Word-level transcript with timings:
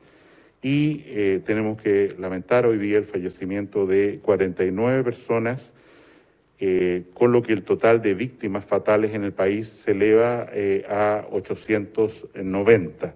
y 0.61 1.03
eh, 1.08 1.41
tenemos 1.45 1.81
que 1.81 2.16
lamentar 2.17 2.66
hoy 2.66 2.77
día 2.77 2.98
el 2.98 3.03
fallecimiento 3.05 3.85
de 3.85 4.20
49 4.22 5.03
personas, 5.03 5.73
con 7.13 7.34
lo 7.34 7.41
que 7.41 7.52
el 7.52 7.63
total 7.63 8.02
de 8.02 8.13
víctimas 8.13 8.63
fatales 8.63 9.13
en 9.13 9.25
el 9.25 9.34
país 9.34 9.67
se 9.67 9.91
eleva 9.91 10.47
a 10.88 11.27
890. 11.30 13.13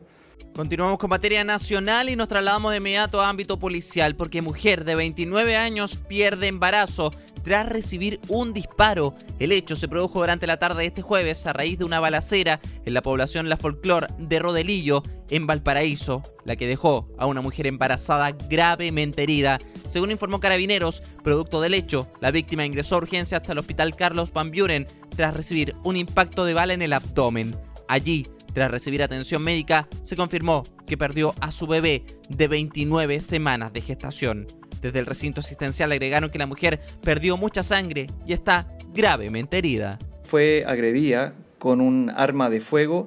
Continuamos 0.55 0.97
con 0.97 1.09
materia 1.09 1.43
nacional 1.43 2.09
y 2.09 2.15
nos 2.15 2.27
trasladamos 2.27 2.71
de 2.71 2.77
inmediato 2.77 3.21
a 3.21 3.29
ámbito 3.29 3.59
policial 3.59 4.15
porque 4.15 4.41
mujer 4.41 4.85
de 4.85 4.95
29 4.95 5.55
años 5.55 5.97
pierde 6.07 6.47
embarazo 6.47 7.11
tras 7.43 7.69
recibir 7.69 8.19
un 8.27 8.53
disparo. 8.53 9.15
El 9.39 9.53
hecho 9.53 9.77
se 9.77 9.87
produjo 9.87 10.19
durante 10.19 10.47
la 10.47 10.57
tarde 10.57 10.81
de 10.81 10.87
este 10.87 11.01
jueves 11.01 11.45
a 11.45 11.53
raíz 11.53 11.77
de 11.77 11.85
una 11.85 12.01
balacera 12.01 12.59
en 12.85 12.93
la 12.93 13.01
población 13.01 13.47
La 13.47 13.55
Folclor 13.55 14.07
de 14.17 14.39
Rodelillo, 14.39 15.03
en 15.29 15.47
Valparaíso, 15.47 16.23
la 16.43 16.55
que 16.55 16.67
dejó 16.67 17.07
a 17.17 17.25
una 17.25 17.39
mujer 17.39 17.67
embarazada 17.67 18.31
gravemente 18.49 19.23
herida. 19.23 19.59
Según 19.87 20.11
informó 20.11 20.41
Carabineros, 20.41 21.01
producto 21.23 21.61
del 21.61 21.73
hecho, 21.73 22.11
la 22.19 22.31
víctima 22.31 22.65
ingresó 22.65 22.95
a 22.95 22.97
urgencia 22.97 23.37
hasta 23.37 23.53
el 23.53 23.59
hospital 23.59 23.95
Carlos 23.95 24.33
Van 24.33 24.51
Buren 24.51 24.87
tras 25.15 25.33
recibir 25.33 25.73
un 25.83 25.95
impacto 25.95 26.43
de 26.43 26.53
bala 26.53 26.73
en 26.73 26.81
el 26.81 26.91
abdomen. 26.93 27.55
Allí, 27.87 28.27
tras 28.57 28.71
recibir 28.71 29.03
atención 29.03 29.43
médica, 29.43 29.87
se 30.01 30.15
confirmó 30.15 30.63
que 30.87 30.97
perdió 30.97 31.35
a 31.41 31.51
su 31.51 31.67
bebé 31.67 32.01
de 32.27 32.47
29 32.47 33.21
semanas 33.21 33.71
de 33.71 33.81
gestación. 33.81 34.47
Desde 34.81 34.97
el 34.97 35.05
recinto 35.05 35.41
asistencial 35.41 35.91
agregaron 35.91 36.31
que 36.31 36.39
la 36.39 36.47
mujer 36.47 36.79
perdió 37.03 37.37
mucha 37.37 37.61
sangre 37.61 38.07
y 38.25 38.33
está 38.33 38.67
gravemente 38.95 39.59
herida. 39.59 39.99
Fue 40.23 40.65
agredida 40.65 41.35
con 41.59 41.81
un 41.81 42.09
arma 42.09 42.49
de 42.49 42.59
fuego 42.59 43.05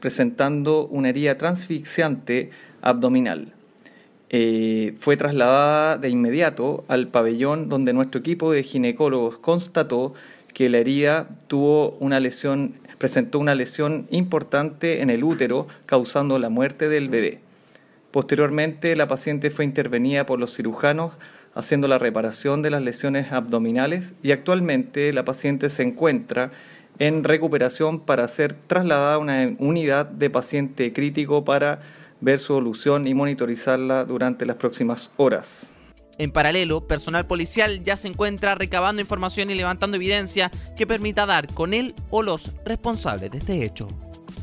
presentando 0.00 0.86
una 0.86 1.08
herida 1.08 1.36
transfixiante 1.38 2.50
abdominal. 2.82 3.52
Eh, 4.30 4.94
fue 5.00 5.16
trasladada 5.16 5.98
de 5.98 6.08
inmediato 6.08 6.84
al 6.86 7.08
pabellón 7.08 7.68
donde 7.68 7.92
nuestro 7.92 8.20
equipo 8.20 8.52
de 8.52 8.62
ginecólogos 8.62 9.38
constató 9.38 10.14
que 10.56 10.70
la 10.70 10.78
herida 10.78 11.28
tuvo 11.48 11.98
una 12.00 12.18
lesión 12.18 12.76
presentó 12.96 13.38
una 13.38 13.54
lesión 13.54 14.06
importante 14.10 15.02
en 15.02 15.10
el 15.10 15.22
útero, 15.22 15.66
causando 15.84 16.38
la 16.38 16.48
muerte 16.48 16.88
del 16.88 17.10
bebé. 17.10 17.40
Posteriormente, 18.10 18.96
la 18.96 19.06
paciente 19.06 19.50
fue 19.50 19.66
intervenida 19.66 20.24
por 20.24 20.38
los 20.38 20.56
cirujanos 20.56 21.12
haciendo 21.54 21.88
la 21.88 21.98
reparación 21.98 22.62
de 22.62 22.70
las 22.70 22.80
lesiones 22.80 23.32
abdominales 23.32 24.14
y 24.22 24.30
actualmente 24.30 25.12
la 25.12 25.26
paciente 25.26 25.68
se 25.68 25.82
encuentra 25.82 26.52
en 26.98 27.22
recuperación 27.22 28.00
para 28.00 28.26
ser 28.26 28.54
trasladada 28.54 29.16
a 29.16 29.18
una 29.18 29.54
unidad 29.58 30.06
de 30.06 30.30
paciente 30.30 30.90
crítico 30.94 31.44
para 31.44 31.80
ver 32.22 32.38
su 32.38 32.54
evolución 32.54 33.06
y 33.06 33.12
monitorizarla 33.12 34.06
durante 34.06 34.46
las 34.46 34.56
próximas 34.56 35.10
horas. 35.18 35.75
En 36.18 36.32
paralelo, 36.32 36.86
personal 36.86 37.26
policial 37.26 37.82
ya 37.82 37.96
se 37.96 38.08
encuentra 38.08 38.54
recabando 38.54 39.02
información 39.02 39.50
y 39.50 39.54
levantando 39.54 39.96
evidencia 39.96 40.50
que 40.76 40.86
permita 40.86 41.26
dar 41.26 41.52
con 41.52 41.74
él 41.74 41.94
o 42.10 42.22
los 42.22 42.52
responsables 42.64 43.30
de 43.30 43.38
este 43.38 43.64
hecho. 43.64 43.88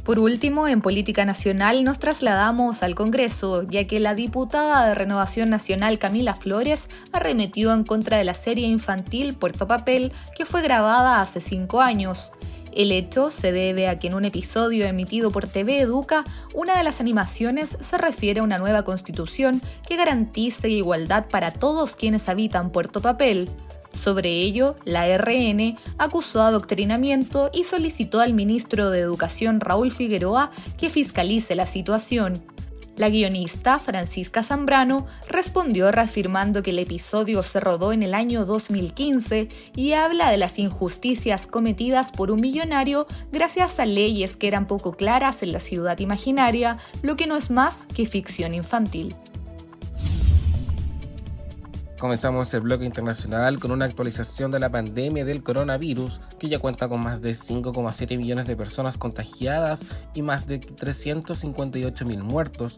Por 0.06 0.20
último, 0.20 0.68
en 0.68 0.82
política 0.82 1.24
nacional 1.24 1.86
nos 1.86 1.98
trasladamos 1.98 2.84
al 2.84 2.94
Congreso, 2.94 3.64
ya 3.64 3.88
que 3.88 4.02
la 4.02 4.16
diputada 4.16 4.86
de 4.86 4.96
Renovación 4.96 5.50
Nacional 5.50 5.98
Camila 5.98 6.36
Flores 6.36 6.90
arremetió 7.14 7.74
en 7.74 7.86
contra 7.86 8.18
de 8.18 8.26
la 8.26 8.34
serie 8.34 8.68
infantil 8.68 9.34
Puerto 9.34 9.66
Papel, 9.66 10.12
que 10.38 10.46
fue 10.46 10.62
grabada 10.62 11.22
hace 11.22 11.40
cinco 11.40 11.80
años. 11.80 12.34
El 12.76 12.92
hecho 12.92 13.30
se 13.30 13.52
debe 13.52 13.88
a 13.88 14.00
que 14.00 14.08
en 14.08 14.16
un 14.16 14.26
episodio 14.26 14.86
emitido 14.86 15.32
por 15.32 15.48
TV 15.48 15.82
Educa, 15.82 16.24
una 16.56 16.76
de 16.76 16.84
las 16.84 17.00
animaciones 17.00 17.78
se 17.80 17.98
refiere 17.98 18.40
a 18.40 18.44
una 18.44 18.58
nueva 18.58 18.84
constitución 18.84 19.62
que 19.88 19.96
garantice 19.96 20.70
igualdad 20.70 21.26
para 21.30 21.52
todos 21.52 21.96
quienes 21.96 22.28
habitan 22.30 22.72
Puerto 22.72 23.00
Papel. 23.00 23.50
Sobre 23.94 24.32
ello, 24.32 24.76
la 24.86 25.06
RN 25.18 25.78
acusó 26.00 26.42
adoctrinamiento 26.42 27.52
y 27.54 27.64
solicitó 27.64 28.22
al 28.22 28.34
ministro 28.34 28.90
de 28.90 29.00
Educación 29.00 29.60
Raúl 29.60 29.92
Figueroa 29.92 30.52
que 30.80 30.90
fiscalice 30.90 31.54
la 31.54 31.68
situación. 31.68 32.53
La 32.96 33.10
guionista 33.10 33.80
Francisca 33.80 34.44
Zambrano 34.44 35.08
respondió 35.28 35.92
reafirmando 35.92 36.62
que 36.62 36.70
el 36.70 36.78
episodio 36.78 37.42
se 37.42 37.60
rodó 37.60 37.92
en 37.92 38.04
el 38.04 38.14
año 38.14 38.46
2015 38.46 39.48
y 39.76 39.94
habla 39.94 40.30
de 40.30 40.38
las 40.38 40.60
injusticias 40.60 41.48
cometidas 41.48 42.12
por 42.12 42.30
un 42.30 42.40
millonario 42.40 43.08
gracias 43.32 43.80
a 43.80 43.88
leyes 43.88 44.38
que 44.38 44.48
eran 44.48 44.68
poco 44.68 44.94
claras 44.94 45.42
en 45.42 45.54
la 45.54 45.60
ciudad 45.60 45.98
imaginaria, 45.98 46.78
lo 47.02 47.16
que 47.16 47.26
no 47.26 47.36
es 47.36 47.50
más 47.50 47.80
que 47.96 48.06
ficción 48.06 48.54
infantil. 48.54 49.16
Comenzamos 52.04 52.54
el 52.54 52.60
bloque 52.60 52.84
internacional 52.84 53.62
con 53.62 53.72
una 53.72 53.86
actualización 53.86 54.52
de 54.52 54.60
la 54.60 54.68
pandemia 54.68 55.24
del 55.24 55.42
coronavirus, 55.42 56.20
que 56.38 56.50
ya 56.50 56.60
cuenta 56.60 56.90
con 56.90 57.00
más 57.00 57.22
de 57.22 57.32
5,7 57.32 58.18
millones 58.18 58.46
de 58.46 58.58
personas 58.58 58.98
contagiadas 58.98 59.86
y 60.14 60.22
más 60.22 60.46
de 60.46 60.60
358 60.60 62.06
mil 62.06 62.22
muertos. 62.22 62.76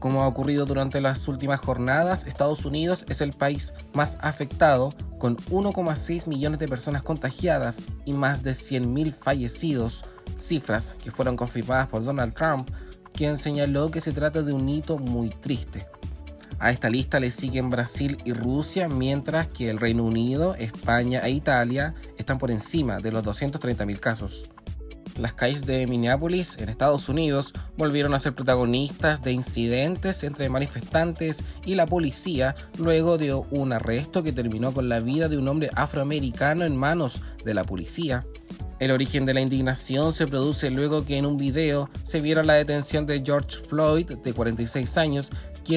Como 0.00 0.22
ha 0.22 0.26
ocurrido 0.26 0.64
durante 0.64 1.02
las 1.02 1.28
últimas 1.28 1.60
jornadas, 1.60 2.26
Estados 2.26 2.64
Unidos 2.64 3.04
es 3.10 3.20
el 3.20 3.34
país 3.34 3.74
más 3.92 4.16
afectado, 4.22 4.94
con 5.18 5.36
1,6 5.36 6.26
millones 6.26 6.58
de 6.58 6.68
personas 6.68 7.02
contagiadas 7.02 7.82
y 8.06 8.14
más 8.14 8.42
de 8.44 8.52
100.000 8.52 9.12
fallecidos, 9.12 10.04
cifras 10.38 10.96
que 11.04 11.10
fueron 11.10 11.36
confirmadas 11.36 11.88
por 11.88 12.02
Donald 12.02 12.32
Trump, 12.32 12.70
quien 13.12 13.36
señaló 13.36 13.90
que 13.90 14.00
se 14.00 14.12
trata 14.12 14.40
de 14.40 14.54
un 14.54 14.66
hito 14.70 14.96
muy 14.96 15.28
triste. 15.28 15.84
A 16.60 16.72
esta 16.72 16.90
lista 16.90 17.20
le 17.20 17.30
siguen 17.30 17.70
Brasil 17.70 18.16
y 18.24 18.32
Rusia, 18.32 18.88
mientras 18.88 19.46
que 19.46 19.70
el 19.70 19.78
Reino 19.78 20.04
Unido, 20.04 20.56
España 20.56 21.20
e 21.20 21.30
Italia 21.30 21.94
están 22.16 22.38
por 22.38 22.50
encima 22.50 22.98
de 22.98 23.12
los 23.12 23.22
230.000 23.22 24.00
casos. 24.00 24.50
Las 25.16 25.34
calles 25.34 25.66
de 25.66 25.86
Minneapolis, 25.86 26.58
en 26.58 26.68
Estados 26.68 27.08
Unidos, 27.08 27.52
volvieron 27.76 28.14
a 28.14 28.18
ser 28.18 28.34
protagonistas 28.34 29.22
de 29.22 29.32
incidentes 29.32 30.22
entre 30.22 30.48
manifestantes 30.48 31.44
y 31.64 31.74
la 31.74 31.86
policía 31.86 32.54
luego 32.76 33.18
de 33.18 33.34
un 33.34 33.72
arresto 33.72 34.22
que 34.22 34.32
terminó 34.32 34.72
con 34.72 34.88
la 34.88 35.00
vida 35.00 35.28
de 35.28 35.38
un 35.38 35.48
hombre 35.48 35.70
afroamericano 35.74 36.64
en 36.64 36.76
manos 36.76 37.20
de 37.44 37.54
la 37.54 37.64
policía. 37.64 38.26
El 38.78 38.92
origen 38.92 39.26
de 39.26 39.34
la 39.34 39.40
indignación 39.40 40.12
se 40.12 40.28
produce 40.28 40.70
luego 40.70 41.04
que 41.04 41.16
en 41.16 41.26
un 41.26 41.36
video 41.36 41.90
se 42.04 42.20
viera 42.20 42.44
la 42.44 42.54
detención 42.54 43.06
de 43.06 43.22
George 43.24 43.58
Floyd, 43.58 44.06
de 44.06 44.32
46 44.32 44.96
años, 44.98 45.30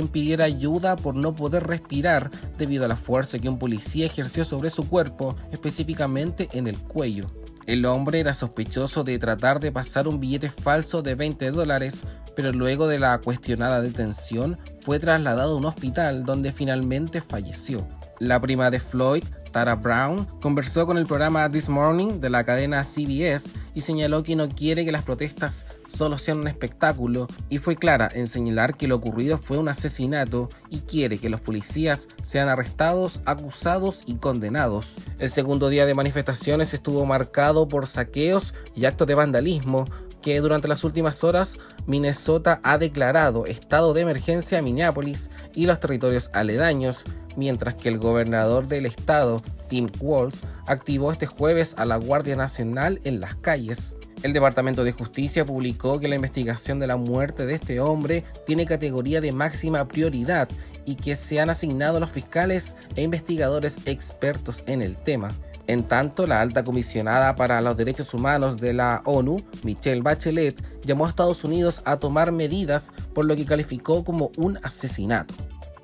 pidiera 0.08 0.46
ayuda 0.46 0.96
por 0.96 1.16
no 1.16 1.36
poder 1.36 1.68
respirar 1.68 2.32
debido 2.58 2.86
a 2.86 2.88
la 2.88 2.96
fuerza 2.96 3.40
que 3.40 3.50
un 3.50 3.60
policía 3.60 4.06
ejerció 4.06 4.46
sobre 4.46 4.70
su 4.70 4.88
cuerpo, 4.88 5.36
específicamente 5.52 6.48
en 6.54 6.68
el 6.68 6.78
cuello. 6.78 7.30
El 7.68 7.86
hombre 7.86 8.20
era 8.20 8.34
sospechoso 8.34 9.04
de 9.04 9.20
tratar 9.20 9.60
de 9.60 9.72
pasar 9.72 10.08
un 10.08 10.20
billete 10.20 10.50
falso 10.50 11.02
de 11.02 11.16
20 11.16 11.52
dólares, 11.52 12.06
pero 12.36 12.52
luego 12.52 12.88
de 12.88 13.00
la 13.00 13.20
cuestionada 13.20 13.82
detención 13.82 14.58
fue 14.82 15.00
trasladado 15.00 15.54
a 15.54 15.58
un 15.58 15.66
hospital 15.66 16.26
donde 16.26 16.52
finalmente 16.52 17.22
falleció. 17.22 17.88
La 18.20 18.40
prima 18.40 18.72
de 18.72 18.80
Floyd 18.80 19.24
Tara 19.52 19.76
Brown, 19.76 20.26
conversó 20.42 20.86
con 20.86 20.98
el 20.98 21.06
programa 21.06 21.50
This 21.50 21.70
Morning 21.70 22.20
de 22.20 22.30
la 22.30 22.44
cadena 22.44 22.84
CBS 22.84 23.54
y 23.74 23.82
señaló 23.82 24.24
que 24.24 24.36
no 24.36 24.50
quiere 24.50 24.86
que 24.86 24.92
las 24.92 25.04
protestas 25.04 25.66
solo 25.88 26.18
sean 26.18 26.40
un 26.40 26.48
espectáculo 26.48 27.28
y 27.50 27.58
fue 27.58 27.76
clara 27.76 28.10
en 28.14 28.28
señalar 28.28 28.76
que 28.76 28.88
lo 28.88 28.96
ocurrido 28.96 29.38
fue 29.38 29.58
un 29.58 29.70
asesinato 29.70 30.50
y 30.70 30.80
quiere 30.80 31.18
que 31.18 31.30
los 31.30 31.42
policías 31.42 32.08
sean 32.24 32.50
arrestados, 32.50 33.22
acusados 33.26 34.04
y 34.06 34.16
condenados. 34.16 34.96
El 35.20 35.30
segundo 35.30 35.70
día 35.70 35.86
de 35.86 35.94
manifestaciones 35.94 36.74
estuvo 36.74 37.06
marcado 37.06 37.68
por 37.68 37.88
saqueos 37.88 38.54
y 38.76 38.86
actos 38.86 39.08
de 39.08 39.16
vandalismo 39.16 39.86
que 40.22 40.40
durante 40.40 40.68
las 40.68 40.84
últimas 40.84 41.24
horas 41.24 41.56
Minnesota 41.88 42.60
ha 42.64 42.78
declarado 42.78 43.46
estado 43.46 43.94
de 43.94 44.02
emergencia 44.02 44.60
a 44.60 44.62
Minneapolis 44.62 45.30
y 45.54 45.66
los 45.66 45.80
territorios 45.80 46.30
aledaños, 46.34 47.04
mientras 47.36 47.76
que 47.76 47.90
el 47.90 47.98
gobernador 47.98 48.68
del 48.68 48.86
estado, 48.86 49.42
Tim 49.68 49.90
Walz, 50.00 50.42
activó 50.68 51.12
este 51.12 51.26
jueves 51.26 51.76
a 51.78 51.86
la 51.86 51.98
Guardia 51.98 52.36
Nacional 52.36 53.00
en 53.04 53.20
las 53.20 53.36
calles. 53.36 53.96
El 54.24 54.34
Departamento 54.34 54.84
de 54.84 54.92
Justicia 54.92 55.46
publicó 55.46 56.00
que 56.00 56.08
la 56.08 56.16
investigación 56.16 56.80
de 56.80 56.88
la 56.88 56.98
muerte 56.98 57.46
de 57.48 57.56
este 57.56 57.80
hombre 57.80 58.24
tiene 58.46 58.68
categoría 58.68 59.20
de 59.20 59.32
máxima 59.32 59.88
prioridad 59.88 60.48
y 60.86 60.96
que 60.96 61.16
se 61.16 61.40
han 61.40 61.50
asignado 61.50 62.00
los 62.00 62.12
fiscales 62.12 62.76
e 62.96 63.02
investigadores 63.02 63.80
expertos 63.86 64.64
en 64.68 64.82
el 64.82 64.98
tema. 64.98 65.32
En 65.68 65.84
tanto, 65.84 66.28
la 66.28 66.42
alta 66.42 66.64
comisionada 66.64 67.36
para 67.36 67.62
los 67.62 67.78
derechos 67.78 68.14
humanos 68.14 68.58
de 68.58 68.74
la 68.74 69.02
ONU, 69.06 69.46
Michelle 69.64 70.02
Bachelet, 70.02 70.62
llamó 70.84 71.06
a 71.06 71.10
Estados 71.10 71.44
Unidos 71.44 71.82
a 71.86 71.98
tomar 71.98 72.32
medidas 72.32 72.92
por 73.14 73.26
lo 73.26 73.36
que 73.36 73.46
calificó 73.46 74.04
como 74.04 74.32
un 74.38 74.58
asesinato. 74.64 75.34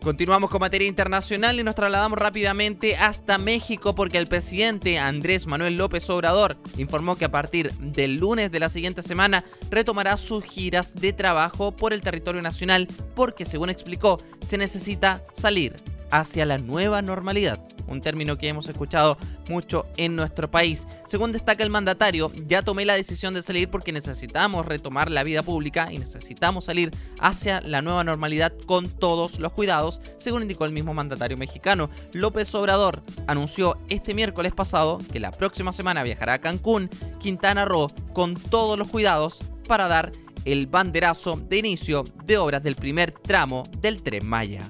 Continuamos 0.07 0.50
con 0.50 0.62
materia 0.62 0.88
internacional 0.88 1.59
y 1.59 1.63
nos 1.63 1.75
trasladamos 1.75 2.18
rápidamente 2.18 2.95
hasta 2.95 3.38
México 3.38 3.94
porque 3.94 4.18
el 4.18 4.27
presidente 4.27 5.00
Andrés 5.00 5.47
Manuel 5.47 5.75
López 5.75 6.09
Obrador 6.09 6.56
informó 6.77 7.18
que 7.18 7.25
a 7.25 7.31
partir 7.31 7.74
del 7.74 8.15
lunes 8.15 8.51
de 8.51 8.59
la 8.59 8.69
siguiente 8.69 9.01
semana 9.01 9.44
retomará 9.69 10.15
sus 10.15 10.45
giras 10.45 10.95
de 10.95 11.12
trabajo 11.12 11.75
por 11.75 11.91
el 11.91 12.01
territorio 12.01 12.41
nacional 12.41 12.88
porque, 13.15 13.44
según 13.44 13.69
explicó, 13.69 14.21
se 14.39 14.57
necesita 14.57 15.24
salir 15.33 15.75
hacia 16.09 16.45
la 16.45 16.57
nueva 16.57 17.01
normalidad 17.01 17.59
un 17.88 18.01
término 18.01 18.38
que 18.38 18.50
hemos 18.50 18.68
escuchado 18.68 19.18
mucho 19.50 19.86
en 19.98 20.16
nuestro 20.16 20.50
país. 20.50 20.88
Según 21.06 21.31
destaca 21.31 21.63
el 21.63 21.69
mandatario, 21.69 22.31
ya 22.48 22.62
tomé 22.62 22.86
la 22.86 22.95
decisión 22.95 23.34
de 23.34 23.42
salir 23.42 23.69
porque 23.69 23.92
necesitamos 23.92 24.66
retomar 24.66 25.10
la 25.12 25.24
vida 25.24 25.44
pública 25.44 25.92
y 25.92 25.98
necesitamos 25.98 26.66
salir 26.66 26.92
hacia 27.19 27.62
la 27.62 27.81
nueva 27.81 28.04
normalidad 28.04 28.54
con 28.66 28.89
todos 28.89 29.39
los 29.39 29.54
cuidados, 29.54 30.01
según 30.18 30.44
indicó 30.44 30.66
el 30.66 30.72
mismo 30.72 30.94
mandatario 30.94 31.38
mexicano. 31.38 31.89
López 32.13 32.54
Obrador 32.56 33.01
anunció 33.28 33.78
este 33.89 34.13
miércoles 34.13 34.54
pasado 34.54 35.00
que 35.12 35.19
la 35.19 35.31
próxima 35.31 35.72
semana 35.72 36.04
viajará 36.04 36.34
a 36.34 36.42
Cancún, 36.42 36.89
Quintana 37.19 37.66
Roo, 37.66 37.92
con 38.13 38.36
todos 38.36 38.78
los 38.78 38.88
cuidados 38.89 39.39
para 39.68 39.88
dar 39.88 40.12
el 40.45 40.68
banderazo 40.68 41.36
de 41.36 41.57
inicio 41.57 42.04
de 42.25 42.38
obras 42.38 42.63
del 42.63 42.75
primer 42.75 43.12
tramo 43.12 43.68
del 43.81 44.01
tren 44.01 44.25
Maya 44.25 44.66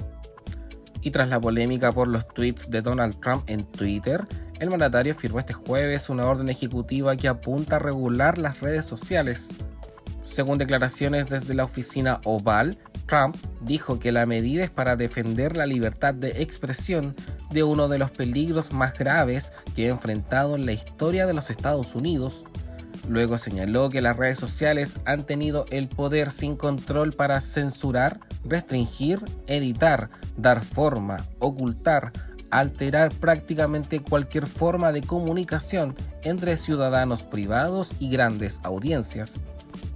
y 1.02 1.12
tras 1.12 1.30
la 1.30 1.40
polémica 1.40 1.92
por 1.92 2.08
los 2.08 2.28
tweets 2.28 2.70
de 2.70 2.82
Donald 2.82 3.20
Trump 3.20 3.44
en 3.48 3.64
Twitter, 3.66 4.26
el 4.60 4.70
mandatario 4.70 5.14
firmó 5.16 5.40
este 5.40 5.54
jueves 5.54 6.10
una 6.10 6.26
orden 6.26 6.50
ejecutiva 6.50 7.16
que 7.16 7.28
apunta 7.28 7.76
a 7.76 7.80
regular 7.80 8.38
las 8.38 8.60
redes 8.60 8.86
sociales. 8.86 9.50
Según 10.24 10.58
declaraciones 10.58 11.30
desde 11.30 11.54
la 11.54 11.64
oficina 11.64 12.20
Oval, 12.26 12.78
Trump 13.08 13.38
dijo 13.62 14.00
que 14.00 14.12
la 14.12 14.26
medida 14.26 14.64
es 14.64 14.70
para 14.70 14.96
defender 14.96 15.56
la 15.56 15.66
libertad 15.66 16.14
de 16.14 16.42
expresión 16.42 17.16
de 17.50 17.64
uno 17.64 17.88
de 17.88 17.98
los 17.98 18.12
peligros 18.12 18.74
más 18.74 18.98
graves 18.98 19.54
que 19.76 19.88
ha 19.88 19.92
enfrentado 19.92 20.56
en 20.56 20.66
la 20.66 20.74
historia 20.74 21.26
de 21.26 21.34
los 21.34 21.50
Estados 21.50 21.96
Unidos. 21.96 22.44
Luego 23.08 23.38
señaló 23.38 23.90
que 23.90 24.02
las 24.02 24.18
redes 24.18 24.38
sociales 24.38 24.98
han 25.06 25.26
tenido 25.26 25.64
el 25.72 25.88
poder 25.88 26.30
sin 26.30 26.58
control 26.58 27.14
para 27.14 27.40
censurar, 27.40 28.20
restringir, 28.50 29.20
editar, 29.48 30.10
dar 30.38 30.64
forma, 30.64 31.26
ocultar, 31.40 32.12
alterar 32.50 33.14
prácticamente 33.14 34.02
cualquier 34.02 34.48
forma 34.48 34.92
de 34.92 35.02
comunicación 35.02 35.96
entre 36.24 36.58
ciudadanos 36.58 37.24
privados 37.24 37.94
y 38.00 38.10
grandes 38.10 38.60
audiencias. 38.64 39.40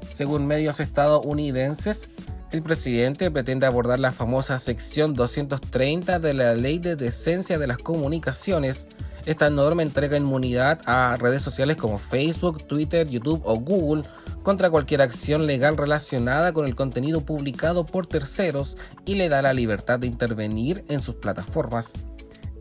Según 0.07 0.45
medios 0.45 0.80
estadounidenses, 0.80 2.09
el 2.51 2.62
presidente 2.62 3.31
pretende 3.31 3.65
abordar 3.65 4.00
la 4.00 4.12
famosa 4.12 4.59
sección 4.59 5.13
230 5.13 6.19
de 6.19 6.33
la 6.33 6.53
Ley 6.53 6.80
de 6.80 6.98
Decencia 6.98 7.57
de 7.57 7.68
las 7.68 7.77
Comunicaciones. 7.77 8.88
Esta 9.25 9.50
norma 9.50 9.83
entrega 9.83 10.18
inmunidad 10.18 10.81
a 10.86 11.15
redes 11.18 11.44
sociales 11.44 11.77
como 11.77 11.98
Facebook, 11.98 12.68
Twitter, 12.68 13.07
YouTube 13.07 13.42
o 13.45 13.56
Google 13.57 14.03
contra 14.44 14.70
cualquier 14.70 15.02
acción 15.02 15.46
legal 15.46 15.78
relacionada 15.78 16.54
con 16.54 16.66
el 16.66 16.76
contenido 16.76 17.22
publicado 17.22 17.86
por 17.86 18.08
terceros 18.08 18.78
y 19.06 19.16
le 19.16 19.30
da 19.30 19.42
la 19.42 19.54
libertad 19.54 20.00
de 20.00 20.08
intervenir 20.08 20.84
en 20.88 21.00
sus 21.00 21.16
plataformas. 21.16 21.94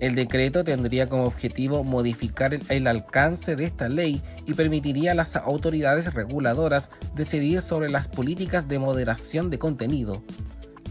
El 0.01 0.15
decreto 0.15 0.65
tendría 0.65 1.09
como 1.09 1.25
objetivo 1.25 1.85
modificar 1.85 2.55
el, 2.55 2.87
alcance 2.87 3.55
de 3.55 3.65
esta 3.65 3.91
ley 3.91 4.23
y 4.47 4.55
permitiría 4.55 5.13
a 5.13 5.15
las 5.15 5.37
autoridades 5.37 6.15
reguladoras 6.15 6.91
decidir 7.15 7.61
sobre 7.61 7.91
las 7.91 8.09
políticas 8.09 8.67
de 8.67 8.79
moderación 8.79 9.51
de 9.51 9.59
contenido. 9.59 10.23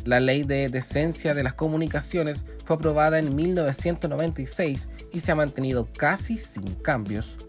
La 0.06 0.20
ley 0.20 0.44
de 0.44 0.70
decencia 0.70 1.34
de 1.34 1.42
las 1.42 1.56
comunicaciones 1.56 2.46
fue 2.64 2.76
aprobada 2.76 3.18
en 3.18 3.36
1996 3.36 4.90
y 5.12 5.20
se 5.22 5.32
ha 5.32 5.36
mantenido 5.36 5.88
casi 5.98 6.38
sin 6.38 6.76
cambios. 6.76 7.49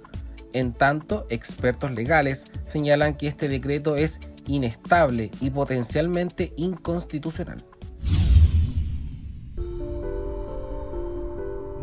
En 0.53 0.73
tanto, 0.73 1.27
expertos 1.31 1.93
legales 1.93 2.47
señalan 2.67 3.17
que 3.17 3.29
este 3.29 3.49
decreto 3.49 3.97
es 3.97 4.21
inestable 4.47 5.31
y 5.41 5.51
potencialmente 5.51 6.53
inconstitucional. 6.57 7.63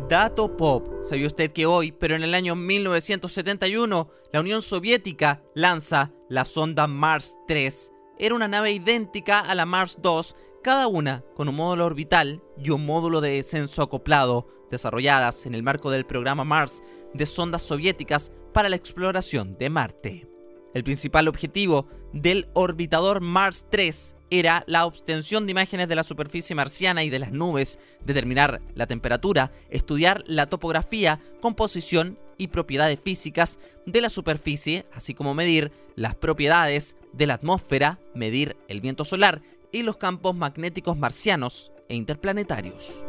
Dato 0.08 0.56
Pop. 0.56 1.04
¿Sabía 1.04 1.26
usted 1.26 1.52
que 1.52 1.66
hoy, 1.66 1.92
pero 1.92 2.16
en 2.16 2.22
el 2.22 2.34
año 2.34 2.54
1971, 2.54 4.08
la 4.32 4.40
Unión 4.40 4.62
Soviética 4.62 5.42
lanza 5.54 6.12
la 6.30 6.46
sonda 6.46 6.86
Mars 6.86 7.36
3? 7.46 7.92
Era 8.18 8.34
una 8.34 8.48
nave 8.48 8.72
idéntica 8.72 9.40
a 9.40 9.54
la 9.54 9.66
Mars 9.66 9.98
2, 10.02 10.34
cada 10.62 10.88
una 10.88 11.24
con 11.36 11.48
un 11.48 11.56
módulo 11.56 11.84
orbital 11.84 12.42
y 12.56 12.70
un 12.70 12.86
módulo 12.86 13.20
de 13.20 13.32
descenso 13.32 13.82
acoplado, 13.82 14.48
desarrolladas 14.70 15.44
en 15.44 15.54
el 15.54 15.62
marco 15.62 15.90
del 15.90 16.06
programa 16.06 16.44
Mars 16.44 16.82
de 17.14 17.26
sondas 17.26 17.62
soviéticas 17.62 18.32
para 18.52 18.68
la 18.68 18.76
exploración 18.76 19.56
de 19.58 19.70
Marte. 19.70 20.28
El 20.74 20.84
principal 20.84 21.28
objetivo 21.28 21.86
del 22.12 22.48
orbitador 22.54 23.20
Mars 23.20 23.66
3 23.70 24.16
era 24.30 24.64
la 24.66 24.84
obtención 24.84 25.46
de 25.46 25.52
imágenes 25.52 25.88
de 25.88 25.94
la 25.94 26.04
superficie 26.04 26.54
marciana 26.54 27.02
y 27.02 27.10
de 27.10 27.18
las 27.18 27.32
nubes, 27.32 27.78
determinar 28.04 28.60
la 28.74 28.86
temperatura, 28.86 29.52
estudiar 29.70 30.22
la 30.26 30.46
topografía, 30.46 31.20
composición 31.40 32.18
y 32.36 32.48
propiedades 32.48 33.00
físicas 33.00 33.58
de 33.86 34.00
la 34.00 34.10
superficie, 34.10 34.86
así 34.92 35.14
como 35.14 35.34
medir 35.34 35.72
las 35.96 36.14
propiedades 36.14 36.94
de 37.12 37.26
la 37.26 37.34
atmósfera, 37.34 37.98
medir 38.14 38.56
el 38.68 38.80
viento 38.80 39.04
solar 39.04 39.42
y 39.72 39.82
los 39.82 39.96
campos 39.96 40.34
magnéticos 40.34 40.96
marcianos 40.96 41.72
e 41.88 41.96
interplanetarios. 41.96 43.02